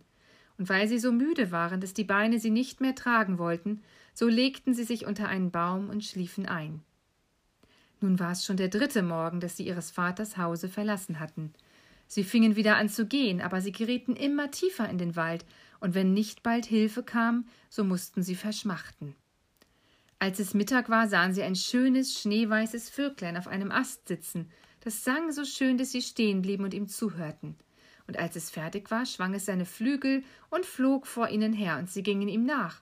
Und 0.57 0.69
weil 0.69 0.87
sie 0.87 0.99
so 0.99 1.11
müde 1.11 1.51
waren, 1.51 1.81
dass 1.81 1.93
die 1.93 2.03
Beine 2.03 2.39
sie 2.39 2.49
nicht 2.49 2.81
mehr 2.81 2.95
tragen 2.95 3.37
wollten, 3.37 3.81
so 4.13 4.27
legten 4.27 4.73
sie 4.73 4.83
sich 4.83 5.05
unter 5.05 5.27
einen 5.27 5.51
Baum 5.51 5.89
und 5.89 6.03
schliefen 6.03 6.47
ein. 6.47 6.81
Nun 7.99 8.19
war 8.19 8.31
es 8.31 8.45
schon 8.45 8.57
der 8.57 8.67
dritte 8.67 9.01
Morgen, 9.01 9.39
dass 9.39 9.57
sie 9.57 9.67
ihres 9.67 9.91
Vaters 9.91 10.37
Hause 10.37 10.69
verlassen 10.69 11.19
hatten. 11.19 11.53
Sie 12.07 12.23
fingen 12.23 12.55
wieder 12.55 12.77
an 12.77 12.89
zu 12.89 13.05
gehen, 13.05 13.41
aber 13.41 13.61
sie 13.61 13.71
gerieten 13.71 14.15
immer 14.15 14.51
tiefer 14.51 14.89
in 14.89 14.97
den 14.97 15.15
Wald, 15.15 15.45
und 15.79 15.93
wenn 15.93 16.13
nicht 16.13 16.41
bald 16.41 16.65
Hilfe 16.65 17.03
kam, 17.03 17.45
so 17.69 17.83
mussten 17.83 18.23
sie 18.23 18.35
verschmachten. 18.35 19.15
Als 20.19 20.39
es 20.39 20.55
Mittag 20.55 20.89
war, 20.89 21.07
sahen 21.07 21.33
sie 21.33 21.43
ein 21.43 21.55
schönes, 21.55 22.19
schneeweißes 22.19 22.89
Vöglein 22.89 23.37
auf 23.37 23.47
einem 23.47 23.71
Ast 23.71 24.07
sitzen, 24.07 24.49
das 24.87 25.03
sang 25.03 25.31
so 25.31 25.45
schön, 25.45 25.77
dass 25.77 25.91
sie 25.91 26.01
stehen 26.01 26.41
blieben 26.41 26.63
und 26.63 26.73
ihm 26.73 26.87
zuhörten. 26.87 27.55
Und 28.07 28.17
als 28.17 28.35
es 28.35 28.49
fertig 28.49 28.89
war, 28.89 29.05
schwang 29.05 29.33
es 29.33 29.45
seine 29.45 29.65
Flügel 29.65 30.23
und 30.49 30.65
flog 30.65 31.05
vor 31.05 31.29
ihnen 31.29 31.53
her, 31.53 31.77
und 31.77 31.91
sie 31.91 32.03
gingen 32.03 32.29
ihm 32.29 32.45
nach 32.45 32.81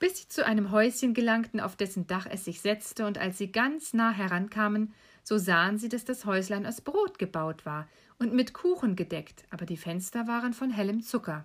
bis 0.00 0.18
sie 0.18 0.28
zu 0.28 0.44
einem 0.44 0.72
Häuschen 0.72 1.14
gelangten, 1.14 1.60
auf 1.60 1.76
dessen 1.76 2.06
Dach 2.08 2.26
es 2.28 2.46
sich 2.46 2.60
setzte, 2.62 3.06
und 3.06 3.18
als 3.18 3.38
sie 3.38 3.52
ganz 3.52 3.92
nah 3.92 4.10
herankamen, 4.10 4.92
so 5.22 5.38
sahen 5.38 5.78
sie, 5.78 5.88
dass 5.88 6.04
das 6.04 6.24
Häuslein 6.24 6.66
aus 6.66 6.80
Brot 6.80 7.18
gebaut 7.18 7.66
war 7.66 7.86
und 8.18 8.32
mit 8.32 8.54
Kuchen 8.54 8.96
gedeckt, 8.96 9.44
aber 9.50 9.66
die 9.66 9.76
Fenster 9.76 10.26
waren 10.26 10.54
von 10.54 10.70
hellem 10.70 11.02
Zucker. 11.02 11.42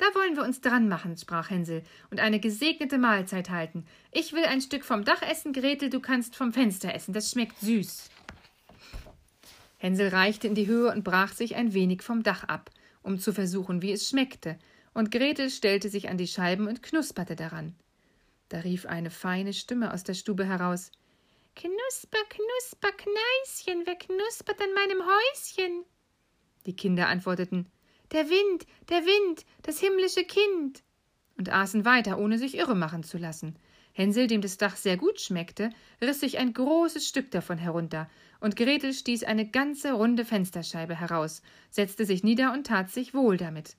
Da 0.00 0.06
wollen 0.14 0.34
wir 0.34 0.44
uns 0.44 0.62
dran 0.62 0.88
machen, 0.88 1.18
sprach 1.18 1.50
Hänsel, 1.50 1.82
und 2.10 2.20
eine 2.20 2.40
gesegnete 2.40 2.96
Mahlzeit 2.96 3.50
halten. 3.50 3.84
Ich 4.12 4.32
will 4.32 4.46
ein 4.46 4.62
Stück 4.62 4.82
vom 4.82 5.04
Dach 5.04 5.20
essen, 5.20 5.52
Gretel, 5.52 5.90
du 5.90 6.00
kannst 6.00 6.36
vom 6.36 6.54
Fenster 6.54 6.94
essen, 6.94 7.12
das 7.12 7.30
schmeckt 7.30 7.58
süß. 7.58 8.08
Hänsel 9.76 10.08
reichte 10.08 10.46
in 10.46 10.54
die 10.54 10.66
Höhe 10.66 10.90
und 10.90 11.04
brach 11.04 11.34
sich 11.34 11.54
ein 11.54 11.74
wenig 11.74 12.00
vom 12.00 12.22
Dach 12.22 12.44
ab, 12.44 12.70
um 13.02 13.18
zu 13.18 13.34
versuchen, 13.34 13.82
wie 13.82 13.92
es 13.92 14.08
schmeckte, 14.08 14.58
und 14.94 15.10
Gretel 15.10 15.50
stellte 15.50 15.90
sich 15.90 16.08
an 16.08 16.16
die 16.16 16.26
Scheiben 16.26 16.66
und 16.66 16.82
knusperte 16.82 17.36
daran. 17.36 17.74
Da 18.48 18.60
rief 18.60 18.86
eine 18.86 19.10
feine 19.10 19.52
Stimme 19.52 19.92
aus 19.92 20.02
der 20.02 20.14
Stube 20.14 20.46
heraus 20.46 20.92
Knusper, 21.56 22.24
knusper, 22.30 22.92
Kneischen, 22.96 23.82
wer 23.84 23.96
knuspert 23.96 24.62
an 24.62 24.72
meinem 24.72 25.02
Häuschen? 25.02 25.84
Die 26.64 26.74
Kinder 26.74 27.08
antworteten 27.08 27.70
Der 28.12 28.28
Wind, 28.28 28.66
der 28.88 29.04
Wind, 29.04 29.44
das 29.62 29.78
himmlische 29.78 30.24
Kind 30.24 30.82
und 31.38 31.48
aßen 31.48 31.84
weiter, 31.84 32.18
ohne 32.18 32.38
sich 32.38 32.56
irre 32.56 32.74
machen 32.74 33.02
zu 33.02 33.18
lassen. 33.18 33.56
Hänsel, 33.92 34.26
dem 34.26 34.40
das 34.40 34.56
Dach 34.56 34.76
sehr 34.76 34.96
gut 34.96 35.20
schmeckte, 35.20 35.70
riss 36.00 36.20
sich 36.20 36.38
ein 36.38 36.52
großes 36.52 37.06
Stück 37.06 37.30
davon 37.30 37.58
herunter, 37.58 38.08
und 38.40 38.56
Gretel 38.56 38.92
stieß 38.92 39.24
eine 39.24 39.48
ganze 39.48 39.92
runde 39.92 40.24
Fensterscheibe 40.24 40.94
heraus, 40.98 41.42
setzte 41.70 42.04
sich 42.04 42.22
nieder 42.22 42.52
und 42.52 42.66
tat 42.66 42.90
sich 42.90 43.14
wohl 43.14 43.36
damit. 43.36 43.76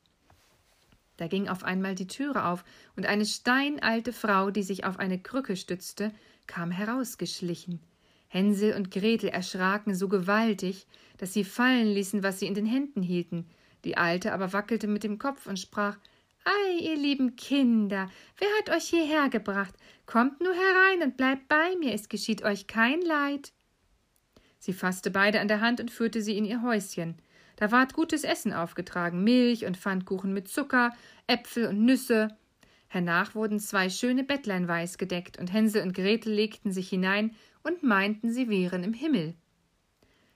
Da 1.18 1.28
ging 1.28 1.48
auf 1.48 1.64
einmal 1.64 1.96
die 1.96 2.08
Türe 2.08 2.46
auf, 2.46 2.64
und 2.96 3.06
eine 3.06 3.26
steinalte 3.26 4.12
Frau, 4.12 4.50
die 4.50 4.64
sich 4.64 4.86
auf 4.86 4.98
eine 4.98 5.20
Krücke 5.20 5.56
stützte, 5.56 6.12
kam 6.48 6.72
herausgeschlichen. 6.72 7.80
Hänsel 8.28 8.76
und 8.76 8.92
Gretel 8.92 9.30
erschraken 9.30 9.94
so 9.94 10.08
gewaltig, 10.08 10.88
dass 11.18 11.34
sie 11.34 11.44
fallen 11.44 11.88
ließen, 11.88 12.24
was 12.24 12.40
sie 12.40 12.48
in 12.48 12.54
den 12.54 12.66
Händen 12.66 13.02
hielten. 13.02 13.46
Die 13.86 13.98
Alte 13.98 14.34
aber 14.34 14.54
wackelte 14.54 14.88
mit 14.88 15.04
dem 15.04 15.18
Kopf 15.18 15.48
und 15.48 15.60
sprach 15.60 15.98
Ei, 16.44 16.80
ihr 16.80 16.96
lieben 16.96 17.36
Kinder, 17.36 18.10
wer 18.38 18.48
hat 18.60 18.76
euch 18.76 18.90
hierher 18.90 19.30
gebracht? 19.30 19.76
Kommt 20.08 20.42
nur 20.42 20.54
herein 20.54 21.04
und 21.04 21.18
bleibt 21.18 21.48
bei 21.48 21.76
mir, 21.80 21.94
es 21.94 22.10
geschieht 22.10 22.44
euch 22.44 22.66
kein 22.68 23.02
Leid. 23.02 23.52
Sie 24.58 24.74
fasste 24.74 25.12
beide 25.12 25.40
an 25.40 25.48
der 25.48 25.62
Hand 25.62 25.80
und 25.80 25.92
führte 25.92 26.22
sie 26.22 26.38
in 26.38 26.46
ihr 26.46 26.62
Häuschen. 26.62 27.16
Da 27.58 27.72
ward 27.72 27.94
gutes 27.94 28.24
Essen 28.24 28.54
aufgetragen, 28.54 29.24
Milch 29.24 29.66
und 29.66 29.78
Pfannkuchen 29.78 30.34
mit 30.34 30.48
Zucker, 30.48 30.94
Äpfel 31.28 31.68
und 31.68 31.86
Nüsse. 31.86 32.36
Hernach 32.88 33.36
wurden 33.36 33.60
zwei 33.60 33.90
schöne 33.90 34.24
Bettlein 34.24 34.68
weiß 34.68 34.98
gedeckt, 34.98 35.38
und 35.38 35.54
Hänsel 35.54 35.84
und 35.84 35.94
Gretel 35.94 36.34
legten 36.34 36.72
sich 36.72 36.90
hinein 36.90 37.36
und 37.64 37.84
meinten, 37.84 38.32
sie 38.32 38.50
wären 38.50 38.84
im 38.84 38.94
Himmel. 38.94 39.36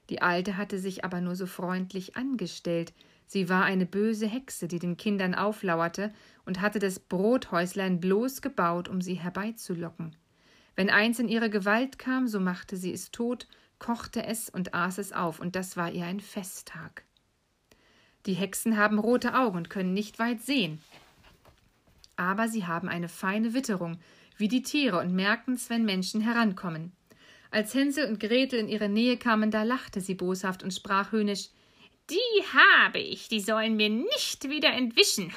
Die 0.09 0.21
Alte 0.21 0.55
hatte 0.55 0.77
sich 0.77 1.03
aber 1.03 1.19
nur 1.19 1.35
so 1.35 1.47
freundlich 1.47 2.15
angestellt, 2.15 2.93
Sie 3.27 3.49
war 3.49 3.63
eine 3.63 3.85
böse 3.85 4.27
Hexe, 4.27 4.67
die 4.67 4.79
den 4.79 4.97
Kindern 4.97 5.33
auflauerte 5.33 6.13
und 6.45 6.61
hatte 6.61 6.79
das 6.79 6.99
Brothäuslein 6.99 7.99
bloß 7.99 8.41
gebaut, 8.41 8.87
um 8.87 9.01
sie 9.01 9.15
herbeizulocken. 9.15 10.15
Wenn 10.75 10.89
eins 10.89 11.19
in 11.19 11.29
ihre 11.29 11.49
Gewalt 11.49 11.97
kam, 11.97 12.27
so 12.27 12.39
machte 12.39 12.77
sie 12.77 12.93
es 12.93 13.11
tot, 13.11 13.47
kochte 13.79 14.25
es 14.25 14.49
und 14.49 14.73
aß 14.73 14.97
es 14.99 15.11
auf, 15.13 15.39
und 15.39 15.55
das 15.55 15.77
war 15.77 15.91
ihr 15.91 16.05
ein 16.05 16.19
Festtag. 16.19 17.03
Die 18.25 18.33
Hexen 18.33 18.77
haben 18.77 18.99
rote 18.99 19.35
Augen 19.35 19.57
und 19.57 19.69
können 19.69 19.93
nicht 19.93 20.19
weit 20.19 20.41
sehen. 20.41 20.81
Aber 22.15 22.47
sie 22.47 22.65
haben 22.65 22.89
eine 22.89 23.09
feine 23.09 23.53
Witterung, 23.53 23.99
wie 24.37 24.47
die 24.47 24.63
Tiere, 24.63 24.99
und 24.99 25.13
merken's, 25.13 25.69
wenn 25.69 25.85
Menschen 25.85 26.21
herankommen. 26.21 26.91
Als 27.51 27.73
Hänsel 27.73 28.07
und 28.07 28.19
Gretel 28.19 28.59
in 28.59 28.67
ihre 28.67 28.89
Nähe 28.89 29.17
kamen, 29.17 29.51
da 29.51 29.63
lachte 29.63 30.01
sie 30.01 30.15
boshaft 30.15 30.63
und 30.63 30.73
sprach 30.73 31.11
höhnisch 31.11 31.49
Die 32.09 32.43
habe 32.53 32.99
ich, 32.99 33.29
die 33.29 33.39
sollen 33.39 33.75
mir 33.75 33.89
nicht 33.89 34.47
wieder 34.49 34.71
entwischen. 34.71 35.31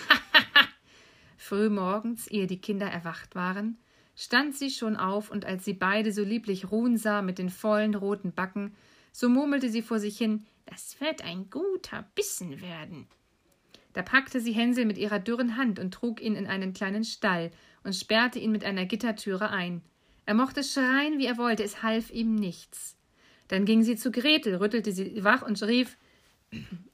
Früh 1.37 1.71
morgens, 1.71 2.27
ehe 2.27 2.47
die 2.47 2.61
Kinder 2.61 2.87
erwacht 2.87 3.35
waren, 3.35 3.79
stand 4.15 4.55
sie 4.55 4.71
schon 4.71 4.97
auf, 4.97 5.31
und 5.31 5.47
als 5.47 5.65
sie 5.65 5.73
beide 5.73 6.13
so 6.13 6.23
lieblich 6.23 6.71
ruhen 6.71 6.99
sah 6.99 7.23
mit 7.23 7.39
den 7.39 7.49
vollen 7.49 7.95
roten 7.95 8.33
Backen, 8.33 8.75
so 9.13 9.29
murmelte 9.29 9.71
sie 9.71 9.81
vor 9.81 9.99
sich 9.99 10.19
hin 10.19 10.45
Das 10.67 11.01
wird 11.01 11.25
ein 11.25 11.49
guter 11.49 12.07
Bissen 12.15 12.61
werden. 12.61 13.07
Da 13.95 14.03
packte 14.03 14.41
sie 14.41 14.53
Hänsel 14.53 14.85
mit 14.85 14.99
ihrer 14.99 15.19
dürren 15.19 15.57
Hand 15.57 15.79
und 15.79 15.95
trug 15.95 16.21
ihn 16.21 16.37
in 16.37 16.47
einen 16.47 16.75
kleinen 16.75 17.05
Stall 17.05 17.51
und 17.83 17.95
sperrte 17.97 18.39
ihn 18.39 18.53
mit 18.53 18.65
einer 18.65 18.85
Gittertüre 18.85 19.51
ein. 19.51 19.81
Er 20.27 20.35
mochte 20.35 20.63
schreien, 20.63 21.19
wie 21.19 21.27
er 21.27 21.39
wollte, 21.39 21.63
es 21.63 21.83
half 21.83 22.11
ihm 22.11 22.35
nichts. 22.35 22.97
Dann 23.49 23.65
ging 23.65 23.83
sie 23.83 23.97
zu 23.97 24.11
Gretel, 24.11 24.57
rüttelte 24.57 24.93
sie 24.93 25.25
wach 25.25 25.41
und 25.41 25.63
rief 25.63 25.97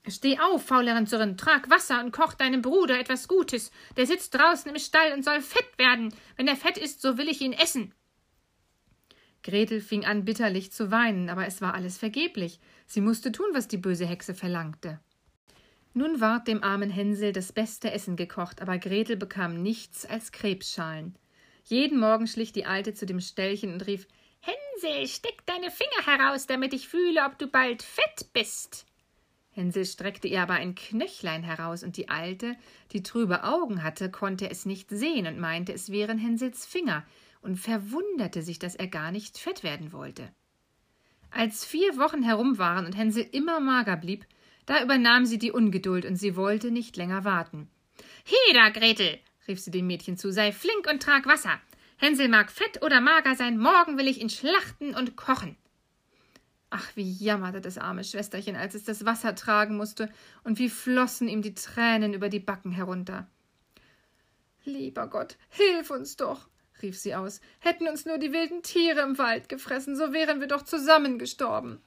Steh 0.06 0.38
auf, 0.38 0.66
Faulerin 0.66 1.06
trag 1.36 1.70
Wasser 1.70 2.00
und 2.04 2.12
koch 2.12 2.34
deinem 2.34 2.60
Bruder 2.60 2.98
etwas 2.98 3.28
Gutes. 3.28 3.70
Der 3.96 4.06
sitzt 4.06 4.34
draußen 4.34 4.70
im 4.70 4.78
Stall 4.78 5.12
und 5.12 5.24
soll 5.24 5.40
fett 5.40 5.78
werden. 5.78 6.14
Wenn 6.36 6.48
er 6.48 6.56
fett 6.56 6.76
ist, 6.76 7.00
so 7.00 7.16
will 7.16 7.28
ich 7.28 7.40
ihn 7.40 7.52
essen. 7.52 7.94
Gretel 9.42 9.80
fing 9.80 10.04
an, 10.04 10.24
bitterlich 10.24 10.72
zu 10.72 10.90
weinen, 10.90 11.28
aber 11.28 11.46
es 11.46 11.60
war 11.60 11.74
alles 11.74 11.98
vergeblich. 11.98 12.60
Sie 12.86 13.00
musste 13.00 13.30
tun, 13.30 13.46
was 13.52 13.68
die 13.68 13.76
böse 13.76 14.06
Hexe 14.06 14.34
verlangte. 14.34 15.00
Nun 15.92 16.20
ward 16.20 16.48
dem 16.48 16.64
armen 16.64 16.90
Hänsel 16.90 17.32
das 17.32 17.52
beste 17.52 17.92
Essen 17.92 18.16
gekocht, 18.16 18.60
aber 18.60 18.78
Gretel 18.78 19.16
bekam 19.16 19.62
nichts 19.62 20.04
als 20.04 20.32
Krebsschalen. 20.32 21.14
Jeden 21.64 21.98
Morgen 21.98 22.26
schlich 22.26 22.52
die 22.52 22.66
Alte 22.66 22.94
zu 22.94 23.06
dem 23.06 23.20
Ställchen 23.20 23.72
und 23.72 23.86
rief 23.86 24.08
Hänsel, 24.40 25.06
steck 25.06 25.46
deine 25.46 25.70
Finger 25.70 26.04
heraus, 26.04 26.46
damit 26.46 26.74
ich 26.74 26.88
fühle, 26.88 27.24
ob 27.24 27.38
du 27.38 27.46
bald 27.46 27.82
fett 27.82 28.32
bist. 28.32 28.86
Hänsel 29.54 29.86
streckte 29.86 30.26
ihr 30.26 30.42
aber 30.42 30.54
ein 30.54 30.74
Knöchlein 30.74 31.44
heraus, 31.44 31.84
und 31.84 31.96
die 31.96 32.08
Alte, 32.08 32.56
die 32.92 33.04
trübe 33.04 33.44
Augen 33.44 33.84
hatte, 33.84 34.10
konnte 34.10 34.50
es 34.50 34.66
nicht 34.66 34.90
sehen 34.90 35.28
und 35.28 35.38
meinte, 35.38 35.72
es 35.72 35.90
wären 35.90 36.18
Hänsels 36.18 36.66
Finger, 36.66 37.04
und 37.40 37.56
verwunderte 37.56 38.42
sich, 38.42 38.58
dass 38.58 38.74
er 38.74 38.88
gar 38.88 39.12
nicht 39.12 39.38
fett 39.38 39.62
werden 39.62 39.92
wollte. 39.92 40.28
Als 41.30 41.64
vier 41.64 41.96
Wochen 41.98 42.22
herum 42.22 42.58
waren 42.58 42.84
und 42.84 42.96
Hänsel 42.96 43.26
immer 43.30 43.60
mager 43.60 43.96
blieb, 43.96 44.26
da 44.66 44.82
übernahm 44.82 45.24
sie 45.24 45.38
die 45.38 45.52
Ungeduld, 45.52 46.04
und 46.04 46.16
sie 46.16 46.34
wollte 46.34 46.72
nicht 46.72 46.96
länger 46.96 47.24
warten. 47.24 47.68
Heda, 48.24 48.70
Gretel, 48.70 49.20
rief 49.46 49.60
sie 49.60 49.70
dem 49.70 49.86
Mädchen 49.86 50.16
zu, 50.16 50.32
sei 50.32 50.50
flink 50.50 50.88
und 50.90 51.00
trag 51.00 51.26
Wasser. 51.26 51.60
Hänsel 51.96 52.28
mag 52.28 52.50
fett 52.50 52.82
oder 52.82 53.00
mager 53.00 53.36
sein, 53.36 53.56
morgen 53.56 53.98
will 53.98 54.08
ich 54.08 54.20
ihn 54.20 54.30
schlachten 54.30 54.96
und 54.96 55.14
kochen. 55.14 55.56
Ach, 56.76 56.90
wie 56.96 57.08
jammerte 57.08 57.60
das 57.60 57.78
arme 57.78 58.02
Schwesterchen, 58.02 58.56
als 58.56 58.74
es 58.74 58.82
das 58.82 59.04
Wasser 59.04 59.36
tragen 59.36 59.76
musste, 59.76 60.12
und 60.42 60.58
wie 60.58 60.68
flossen 60.68 61.28
ihm 61.28 61.40
die 61.40 61.54
Tränen 61.54 62.14
über 62.14 62.28
die 62.28 62.40
Backen 62.40 62.72
herunter. 62.72 63.28
Lieber 64.64 65.06
Gott, 65.06 65.36
hilf 65.50 65.90
uns 65.90 66.16
doch, 66.16 66.48
rief 66.82 66.98
sie 66.98 67.14
aus. 67.14 67.40
Hätten 67.60 67.86
uns 67.86 68.06
nur 68.06 68.18
die 68.18 68.32
wilden 68.32 68.64
Tiere 68.64 69.02
im 69.02 69.18
Wald 69.18 69.48
gefressen, 69.48 69.94
so 69.94 70.12
wären 70.12 70.40
wir 70.40 70.48
doch 70.48 70.62
zusammen 70.62 71.16
gestorben. 71.20 71.80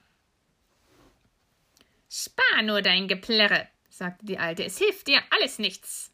Spar 2.09 2.61
nur 2.63 2.81
dein 2.81 3.09
Geplärre, 3.09 3.67
sagte 3.89 4.25
die 4.25 4.39
Alte, 4.39 4.63
es 4.63 4.77
hilft 4.77 5.07
dir 5.07 5.19
alles 5.31 5.59
nichts. 5.59 6.13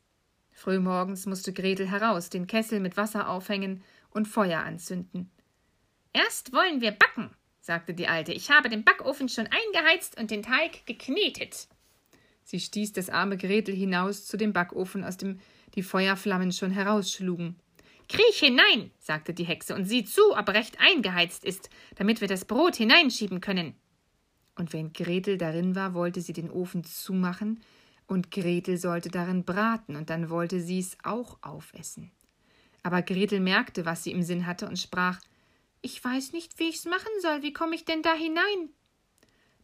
Frühmorgens 0.51 1.27
musste 1.27 1.53
Gretel 1.53 1.92
heraus, 1.92 2.32
den 2.32 2.48
Kessel 2.48 2.80
mit 2.80 2.98
Wasser 2.98 3.30
aufhängen 3.30 3.84
und 4.10 4.27
Feuer 4.27 4.62
anzünden. 4.62 5.30
Erst 6.12 6.53
wollen 6.53 6.82
wir 6.82 6.92
backen, 6.92 7.36
sagte 7.63 7.96
die 7.96 8.08
Alte. 8.08 8.32
Ich 8.32 8.51
habe 8.51 8.70
den 8.70 8.84
Backofen 8.84 9.27
schon 9.27 9.48
eingeheizt 9.48 10.20
und 10.20 10.29
den 10.29 10.43
Teig 10.43 10.86
geknetet. 10.86 11.67
Sie 12.43 12.60
stieß 12.60 12.93
das 12.93 13.10
arme 13.10 13.38
Gretel 13.38 13.74
hinaus 13.74 14.25
zu 14.25 14.38
dem 14.38 14.53
Backofen, 14.53 15.03
aus 15.03 15.17
dem 15.17 15.39
die 15.74 15.84
Feuerflammen 15.84 16.51
schon 16.51 16.70
herausschlugen. 16.70 17.55
Kriech 18.10 18.38
hinein, 18.38 18.91
sagte 19.00 19.34
die 19.34 19.46
Hexe, 19.46 19.74
und 19.74 19.86
sieh 19.86 20.03
zu, 20.03 20.38
ob 20.38 20.50
recht 20.50 20.77
eingeheizt 20.79 21.46
ist, 21.46 21.72
damit 21.96 22.22
wir 22.22 22.27
das 22.27 22.46
Brot 22.46 22.75
hineinschieben 22.75 23.41
können 23.41 23.75
und 24.55 24.74
wenn 24.74 24.93
Gretel 24.93 25.38
darin 25.38 25.75
war, 25.75 25.93
wollte 25.93 26.22
sie 26.22 26.34
den 26.34 26.51
Ofen 26.51 26.84
zumachen, 26.84 27.62
und 28.05 28.32
Gretel 28.32 28.77
sollte 28.77 29.10
darin 29.10 29.46
braten, 29.46 29.96
und 29.96 30.10
dann 30.10 30.29
wollte 30.29 30.60
sie's 30.60 30.98
auch 31.03 31.38
aufessen. 31.41 32.12
Aber 32.84 33.01
Gretel 33.01 33.39
merkte, 33.39 33.86
was 33.86 34.03
sie 34.03 34.12
im 34.12 34.24
Sinn 34.24 34.46
hatte, 34.46 34.67
und 34.67 34.77
sprach 34.77 35.20
Ich 35.86 36.02
weiß 36.02 36.32
nicht, 36.32 36.58
wie 36.60 36.70
ich's 36.70 36.86
machen 36.86 37.12
soll, 37.22 37.42
wie 37.42 37.52
komme 37.52 37.75
ich 37.75 37.84
denn 37.84 38.02
da 38.02 38.13
hinein? 38.13 38.70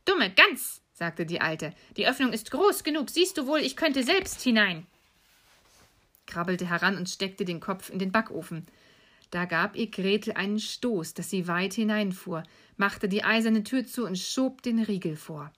Dumme 0.04 0.30
Gans, 0.30 0.82
sagte 0.92 1.26
die 1.26 1.40
Alte, 1.40 1.74
die 1.96 2.08
Öffnung 2.08 2.34
ist 2.34 2.52
groß 2.52 2.84
genug, 2.84 3.10
siehst 3.10 3.38
du 3.38 3.48
wohl, 3.48 3.60
ich 3.60 3.78
könnte 3.78 4.04
selbst 4.04 4.42
hinein. 4.42 4.86
Krabbelte 6.26 6.70
heran 6.70 6.98
und 6.98 7.10
steckte 7.10 7.46
den 7.46 7.62
Kopf 7.62 7.90
in 7.90 8.00
den 8.00 8.12
Backofen. 8.12 8.68
Da 9.32 9.46
gab 9.46 9.78
ihr 9.78 9.90
Gretel 9.90 10.34
einen 10.34 10.60
Stoß, 10.60 11.14
dass 11.14 11.30
sie 11.30 11.48
weit 11.48 11.74
hineinfuhr, 11.74 12.44
machte 12.76 13.08
die 13.08 13.24
eiserne 13.24 13.64
Tür 13.64 13.88
zu 13.88 14.06
und 14.06 14.20
schob 14.20 14.62
den 14.62 14.80
Riegel 14.80 15.16
vor. 15.16 15.54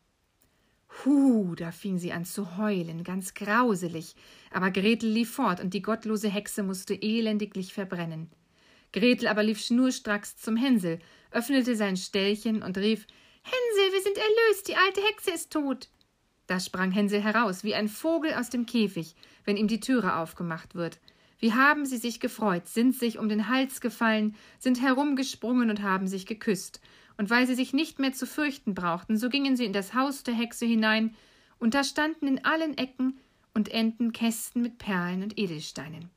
Hu, 1.04 1.56
da 1.56 1.72
fing 1.72 1.98
sie 1.98 2.12
an 2.12 2.24
zu 2.24 2.58
heulen, 2.58 3.04
ganz 3.04 3.34
grauselig, 3.34 4.14
aber 4.52 4.70
Gretel 4.70 5.10
lief 5.10 5.32
fort, 5.32 5.60
und 5.60 5.74
die 5.74 5.82
gottlose 5.82 6.30
Hexe 6.30 6.62
musste 6.62 6.94
elendiglich 6.94 7.74
verbrennen. 7.74 8.30
Gretel 8.94 9.28
aber 9.28 9.44
lief 9.44 9.60
schnurstracks 9.60 10.38
zum 10.38 10.58
Hänsel, 10.58 11.00
öffnete 11.32 11.76
sein 11.76 11.98
Ställchen 11.98 12.62
und 12.62 12.78
rief 12.78 13.08
Hänsel, 13.44 13.94
wir 13.94 14.02
sind 14.02 14.18
erlöst, 14.18 14.68
die 14.68 14.76
alte 14.76 15.02
Hexe 15.02 15.32
ist 15.32 15.52
tot. 15.52 15.90
Da 16.48 16.60
sprang 16.60 16.92
Hänsel 16.92 17.22
heraus, 17.22 17.64
wie 17.64 17.76
ein 17.76 17.88
Vogel 17.88 18.34
aus 18.34 18.50
dem 18.50 18.66
Käfig, 18.66 19.16
wenn 19.46 19.58
ihm 19.58 19.68
die 19.68 19.80
Türe 19.80 20.18
aufgemacht 20.18 20.76
wird. 20.76 21.00
Wie 21.40 21.54
haben 21.54 21.86
sie 21.86 21.98
sich 21.98 22.20
gefreut, 22.20 22.68
sind 22.68 22.96
sich 22.96 23.18
um 23.18 23.30
den 23.30 23.48
Hals 23.48 23.82
gefallen, 23.82 24.36
sind 24.60 24.82
herumgesprungen 24.82 25.70
und 25.70 25.82
haben 25.82 26.08
sich 26.08 26.26
geküsst. 26.26 26.82
Und 27.18 27.30
weil 27.30 27.48
sie 27.48 27.56
sich 27.56 27.74
nicht 27.74 28.00
mehr 28.00 28.14
zu 28.14 28.28
fürchten 28.28 28.76
brauchten, 28.76 29.18
so 29.18 29.30
gingen 29.30 29.56
sie 29.56 29.66
in 29.66 29.74
das 29.74 29.94
Haus 29.94 30.24
der 30.24 30.36
Hexe 30.36 30.66
hinein, 30.66 31.16
und 31.58 31.74
da 31.74 31.84
standen 31.84 32.28
in 32.28 32.44
allen 32.44 32.78
Ecken 32.78 33.20
und 33.54 33.70
Enden 33.70 34.12
Kästen 34.12 34.62
mit 34.62 34.78
Perlen 34.78 35.24
und 35.24 35.38
Edelsteinen. 35.38 36.10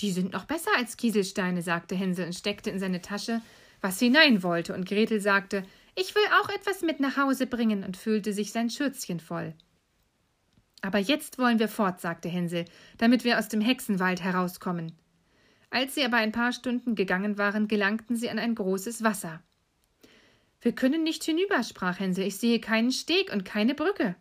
Die 0.00 0.12
sind 0.12 0.32
noch 0.32 0.44
besser 0.44 0.70
als 0.76 0.96
Kieselsteine, 0.96 1.62
sagte 1.62 1.94
Hänsel 1.94 2.26
und 2.26 2.34
steckte 2.34 2.70
in 2.70 2.78
seine 2.78 3.02
Tasche, 3.02 3.42
was 3.80 3.98
hinein 3.98 4.42
wollte, 4.42 4.74
und 4.74 4.88
Gretel 4.88 5.20
sagte, 5.20 5.64
ich 5.94 6.14
will 6.14 6.22
auch 6.40 6.48
etwas 6.50 6.82
mit 6.82 7.00
nach 7.00 7.16
Hause 7.16 7.46
bringen 7.46 7.82
und 7.84 7.96
füllte 7.96 8.32
sich 8.32 8.52
sein 8.52 8.70
Schürzchen 8.70 9.20
voll. 9.20 9.54
Aber 10.80 10.98
jetzt 10.98 11.38
wollen 11.38 11.58
wir 11.58 11.68
fort, 11.68 12.00
sagte 12.00 12.28
Hänsel, 12.28 12.64
damit 12.98 13.24
wir 13.24 13.38
aus 13.38 13.48
dem 13.48 13.60
Hexenwald 13.60 14.22
herauskommen. 14.22 14.92
Als 15.70 15.94
sie 15.96 16.04
aber 16.04 16.18
ein 16.18 16.32
paar 16.32 16.52
Stunden 16.52 16.94
gegangen 16.94 17.36
waren, 17.36 17.66
gelangten 17.66 18.16
sie 18.16 18.30
an 18.30 18.38
ein 18.38 18.54
großes 18.54 19.02
Wasser. 19.02 19.42
Wir 20.60 20.72
können 20.72 21.02
nicht 21.02 21.24
hinüber, 21.24 21.62
sprach 21.62 21.98
Hänsel, 21.98 22.24
ich 22.24 22.38
sehe 22.38 22.60
keinen 22.60 22.92
Steg 22.92 23.32
und 23.32 23.44
keine 23.44 23.74
Brücke. 23.74 24.16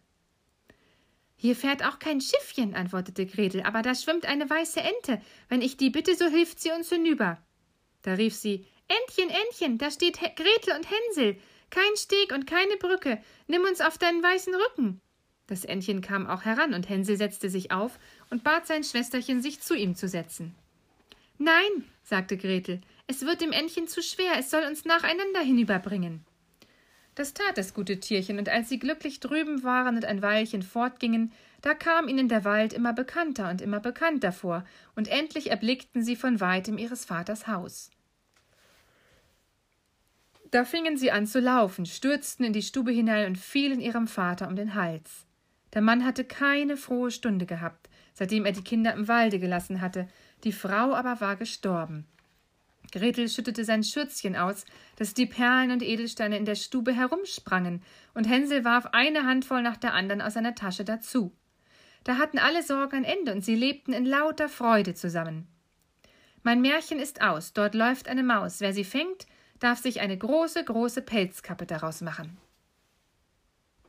Hier 1.39 1.55
fährt 1.55 1.85
auch 1.85 1.99
kein 1.99 2.19
Schiffchen, 2.19 2.73
antwortete 2.73 3.27
Gretel, 3.27 3.61
aber 3.61 3.83
da 3.83 3.93
schwimmt 3.93 4.25
eine 4.25 4.49
weiße 4.49 4.81
Ente. 4.81 5.21
Wenn 5.49 5.61
ich 5.61 5.77
die 5.77 5.91
bitte, 5.91 6.15
so 6.15 6.25
hilft 6.25 6.59
sie 6.59 6.71
uns 6.71 6.89
hinüber. 6.89 7.37
Da 8.01 8.13
rief 8.13 8.35
sie 8.35 8.65
Entchen, 8.87 9.29
Entchen, 9.29 9.77
da 9.77 9.91
steht 9.91 10.19
Gretel 10.19 10.75
und 10.75 10.87
Hänsel. 10.89 11.37
Kein 11.69 11.95
Steg 11.95 12.33
und 12.33 12.47
keine 12.47 12.77
Brücke. 12.77 13.21
Nimm 13.47 13.61
uns 13.63 13.81
auf 13.81 13.97
deinen 13.97 14.23
weißen 14.23 14.53
Rücken. 14.55 14.99
Das 15.45 15.63
Entchen 15.63 16.01
kam 16.01 16.27
auch 16.27 16.43
heran, 16.43 16.73
und 16.73 16.89
Hänsel 16.89 17.17
setzte 17.17 17.49
sich 17.49 17.71
auf 17.71 17.99
und 18.29 18.43
bat 18.43 18.65
sein 18.65 18.83
Schwesterchen, 18.83 19.41
sich 19.41 19.61
zu 19.61 19.75
ihm 19.75 19.95
zu 19.95 20.07
setzen. 20.07 20.55
Nein, 21.37 21.85
sagte 22.03 22.35
Gretel, 22.35 22.81
es 23.05 23.21
wird 23.21 23.41
dem 23.41 23.51
Entchen 23.51 23.87
zu 23.87 24.01
schwer, 24.01 24.33
es 24.39 24.49
soll 24.49 24.63
uns 24.63 24.85
nacheinander 24.85 25.41
hinüberbringen. 25.41 26.25
Das 27.17 27.33
tat 27.33 27.57
das 27.57 27.73
gute 27.73 27.99
Tierchen, 27.99 28.37
und 28.37 28.47
als 28.47 28.69
sie 28.69 28.77
glücklich 28.77 29.19
drüben 29.19 29.63
waren 29.63 29.95
und 29.95 30.05
ein 30.05 30.21
Weilchen 30.21 30.61
fortgingen, 30.61 31.31
da 31.63 31.73
kam 31.73 32.07
ihnen 32.07 32.29
der 32.29 32.45
Wald 32.45 32.73
immer 32.73 32.93
bekannter 32.93 33.49
und 33.49 33.59
immer 33.59 33.79
bekannter 33.79 34.31
vor, 34.31 34.63
und 34.95 35.07
endlich 35.07 35.49
erblickten 35.49 36.03
sie 36.03 36.15
von 36.15 36.39
weitem 36.39 36.77
ihres 36.77 37.05
Vaters 37.05 37.47
Haus. 37.47 37.89
Da 40.51 40.63
fingen 40.63 40.95
sie 40.95 41.09
an 41.09 41.25
zu 41.25 41.39
laufen, 41.39 41.87
stürzten 41.87 42.45
in 42.45 42.53
die 42.53 42.61
Stube 42.61 42.91
hinein 42.91 43.25
und 43.25 43.39
fielen 43.39 43.81
ihrem 43.81 44.07
Vater 44.07 44.47
um 44.47 44.55
den 44.55 44.75
Hals. 44.75 45.25
Der 45.73 45.81
Mann 45.81 46.05
hatte 46.05 46.23
keine 46.23 46.77
frohe 46.77 47.09
Stunde 47.09 47.47
gehabt, 47.47 47.89
seitdem 48.13 48.45
er 48.45 48.51
die 48.51 48.63
Kinder 48.63 48.93
im 48.93 49.07
Walde 49.07 49.39
gelassen 49.39 49.81
hatte, 49.81 50.07
die 50.43 50.51
Frau 50.51 50.93
aber 50.93 51.19
war 51.19 51.35
gestorben. 51.35 52.05
Gretel 52.91 53.29
schüttete 53.29 53.65
sein 53.65 53.83
Schürzchen 53.83 54.35
aus, 54.35 54.65
dass 54.95 55.13
die 55.13 55.25
Perlen 55.25 55.71
und 55.71 55.83
Edelsteine 55.83 56.37
in 56.37 56.45
der 56.45 56.55
Stube 56.55 56.93
herumsprangen, 56.93 57.81
und 58.13 58.27
Hänsel 58.27 58.63
warf 58.63 58.87
eine 58.93 59.25
Handvoll 59.25 59.61
nach 59.61 59.77
der 59.77 59.93
anderen 59.93 60.21
aus 60.21 60.33
seiner 60.33 60.55
Tasche 60.55 60.85
dazu. 60.85 61.31
Da 62.03 62.17
hatten 62.17 62.39
alle 62.39 62.63
Sorgen 62.63 62.97
ein 62.97 63.03
Ende, 63.03 63.33
und 63.33 63.43
sie 63.43 63.55
lebten 63.55 63.93
in 63.93 64.05
lauter 64.05 64.49
Freude 64.49 64.93
zusammen. 64.93 65.47
Mein 66.43 66.61
Märchen 66.61 66.99
ist 66.99 67.21
aus, 67.21 67.53
dort 67.53 67.75
läuft 67.75 68.07
eine 68.07 68.23
Maus, 68.23 68.61
wer 68.61 68.73
sie 68.73 68.85
fängt, 68.85 69.27
darf 69.59 69.79
sich 69.79 69.99
eine 69.99 70.17
große, 70.17 70.63
große 70.63 71.01
Pelzkappe 71.01 71.65
daraus 71.65 72.01
machen. 72.01 72.37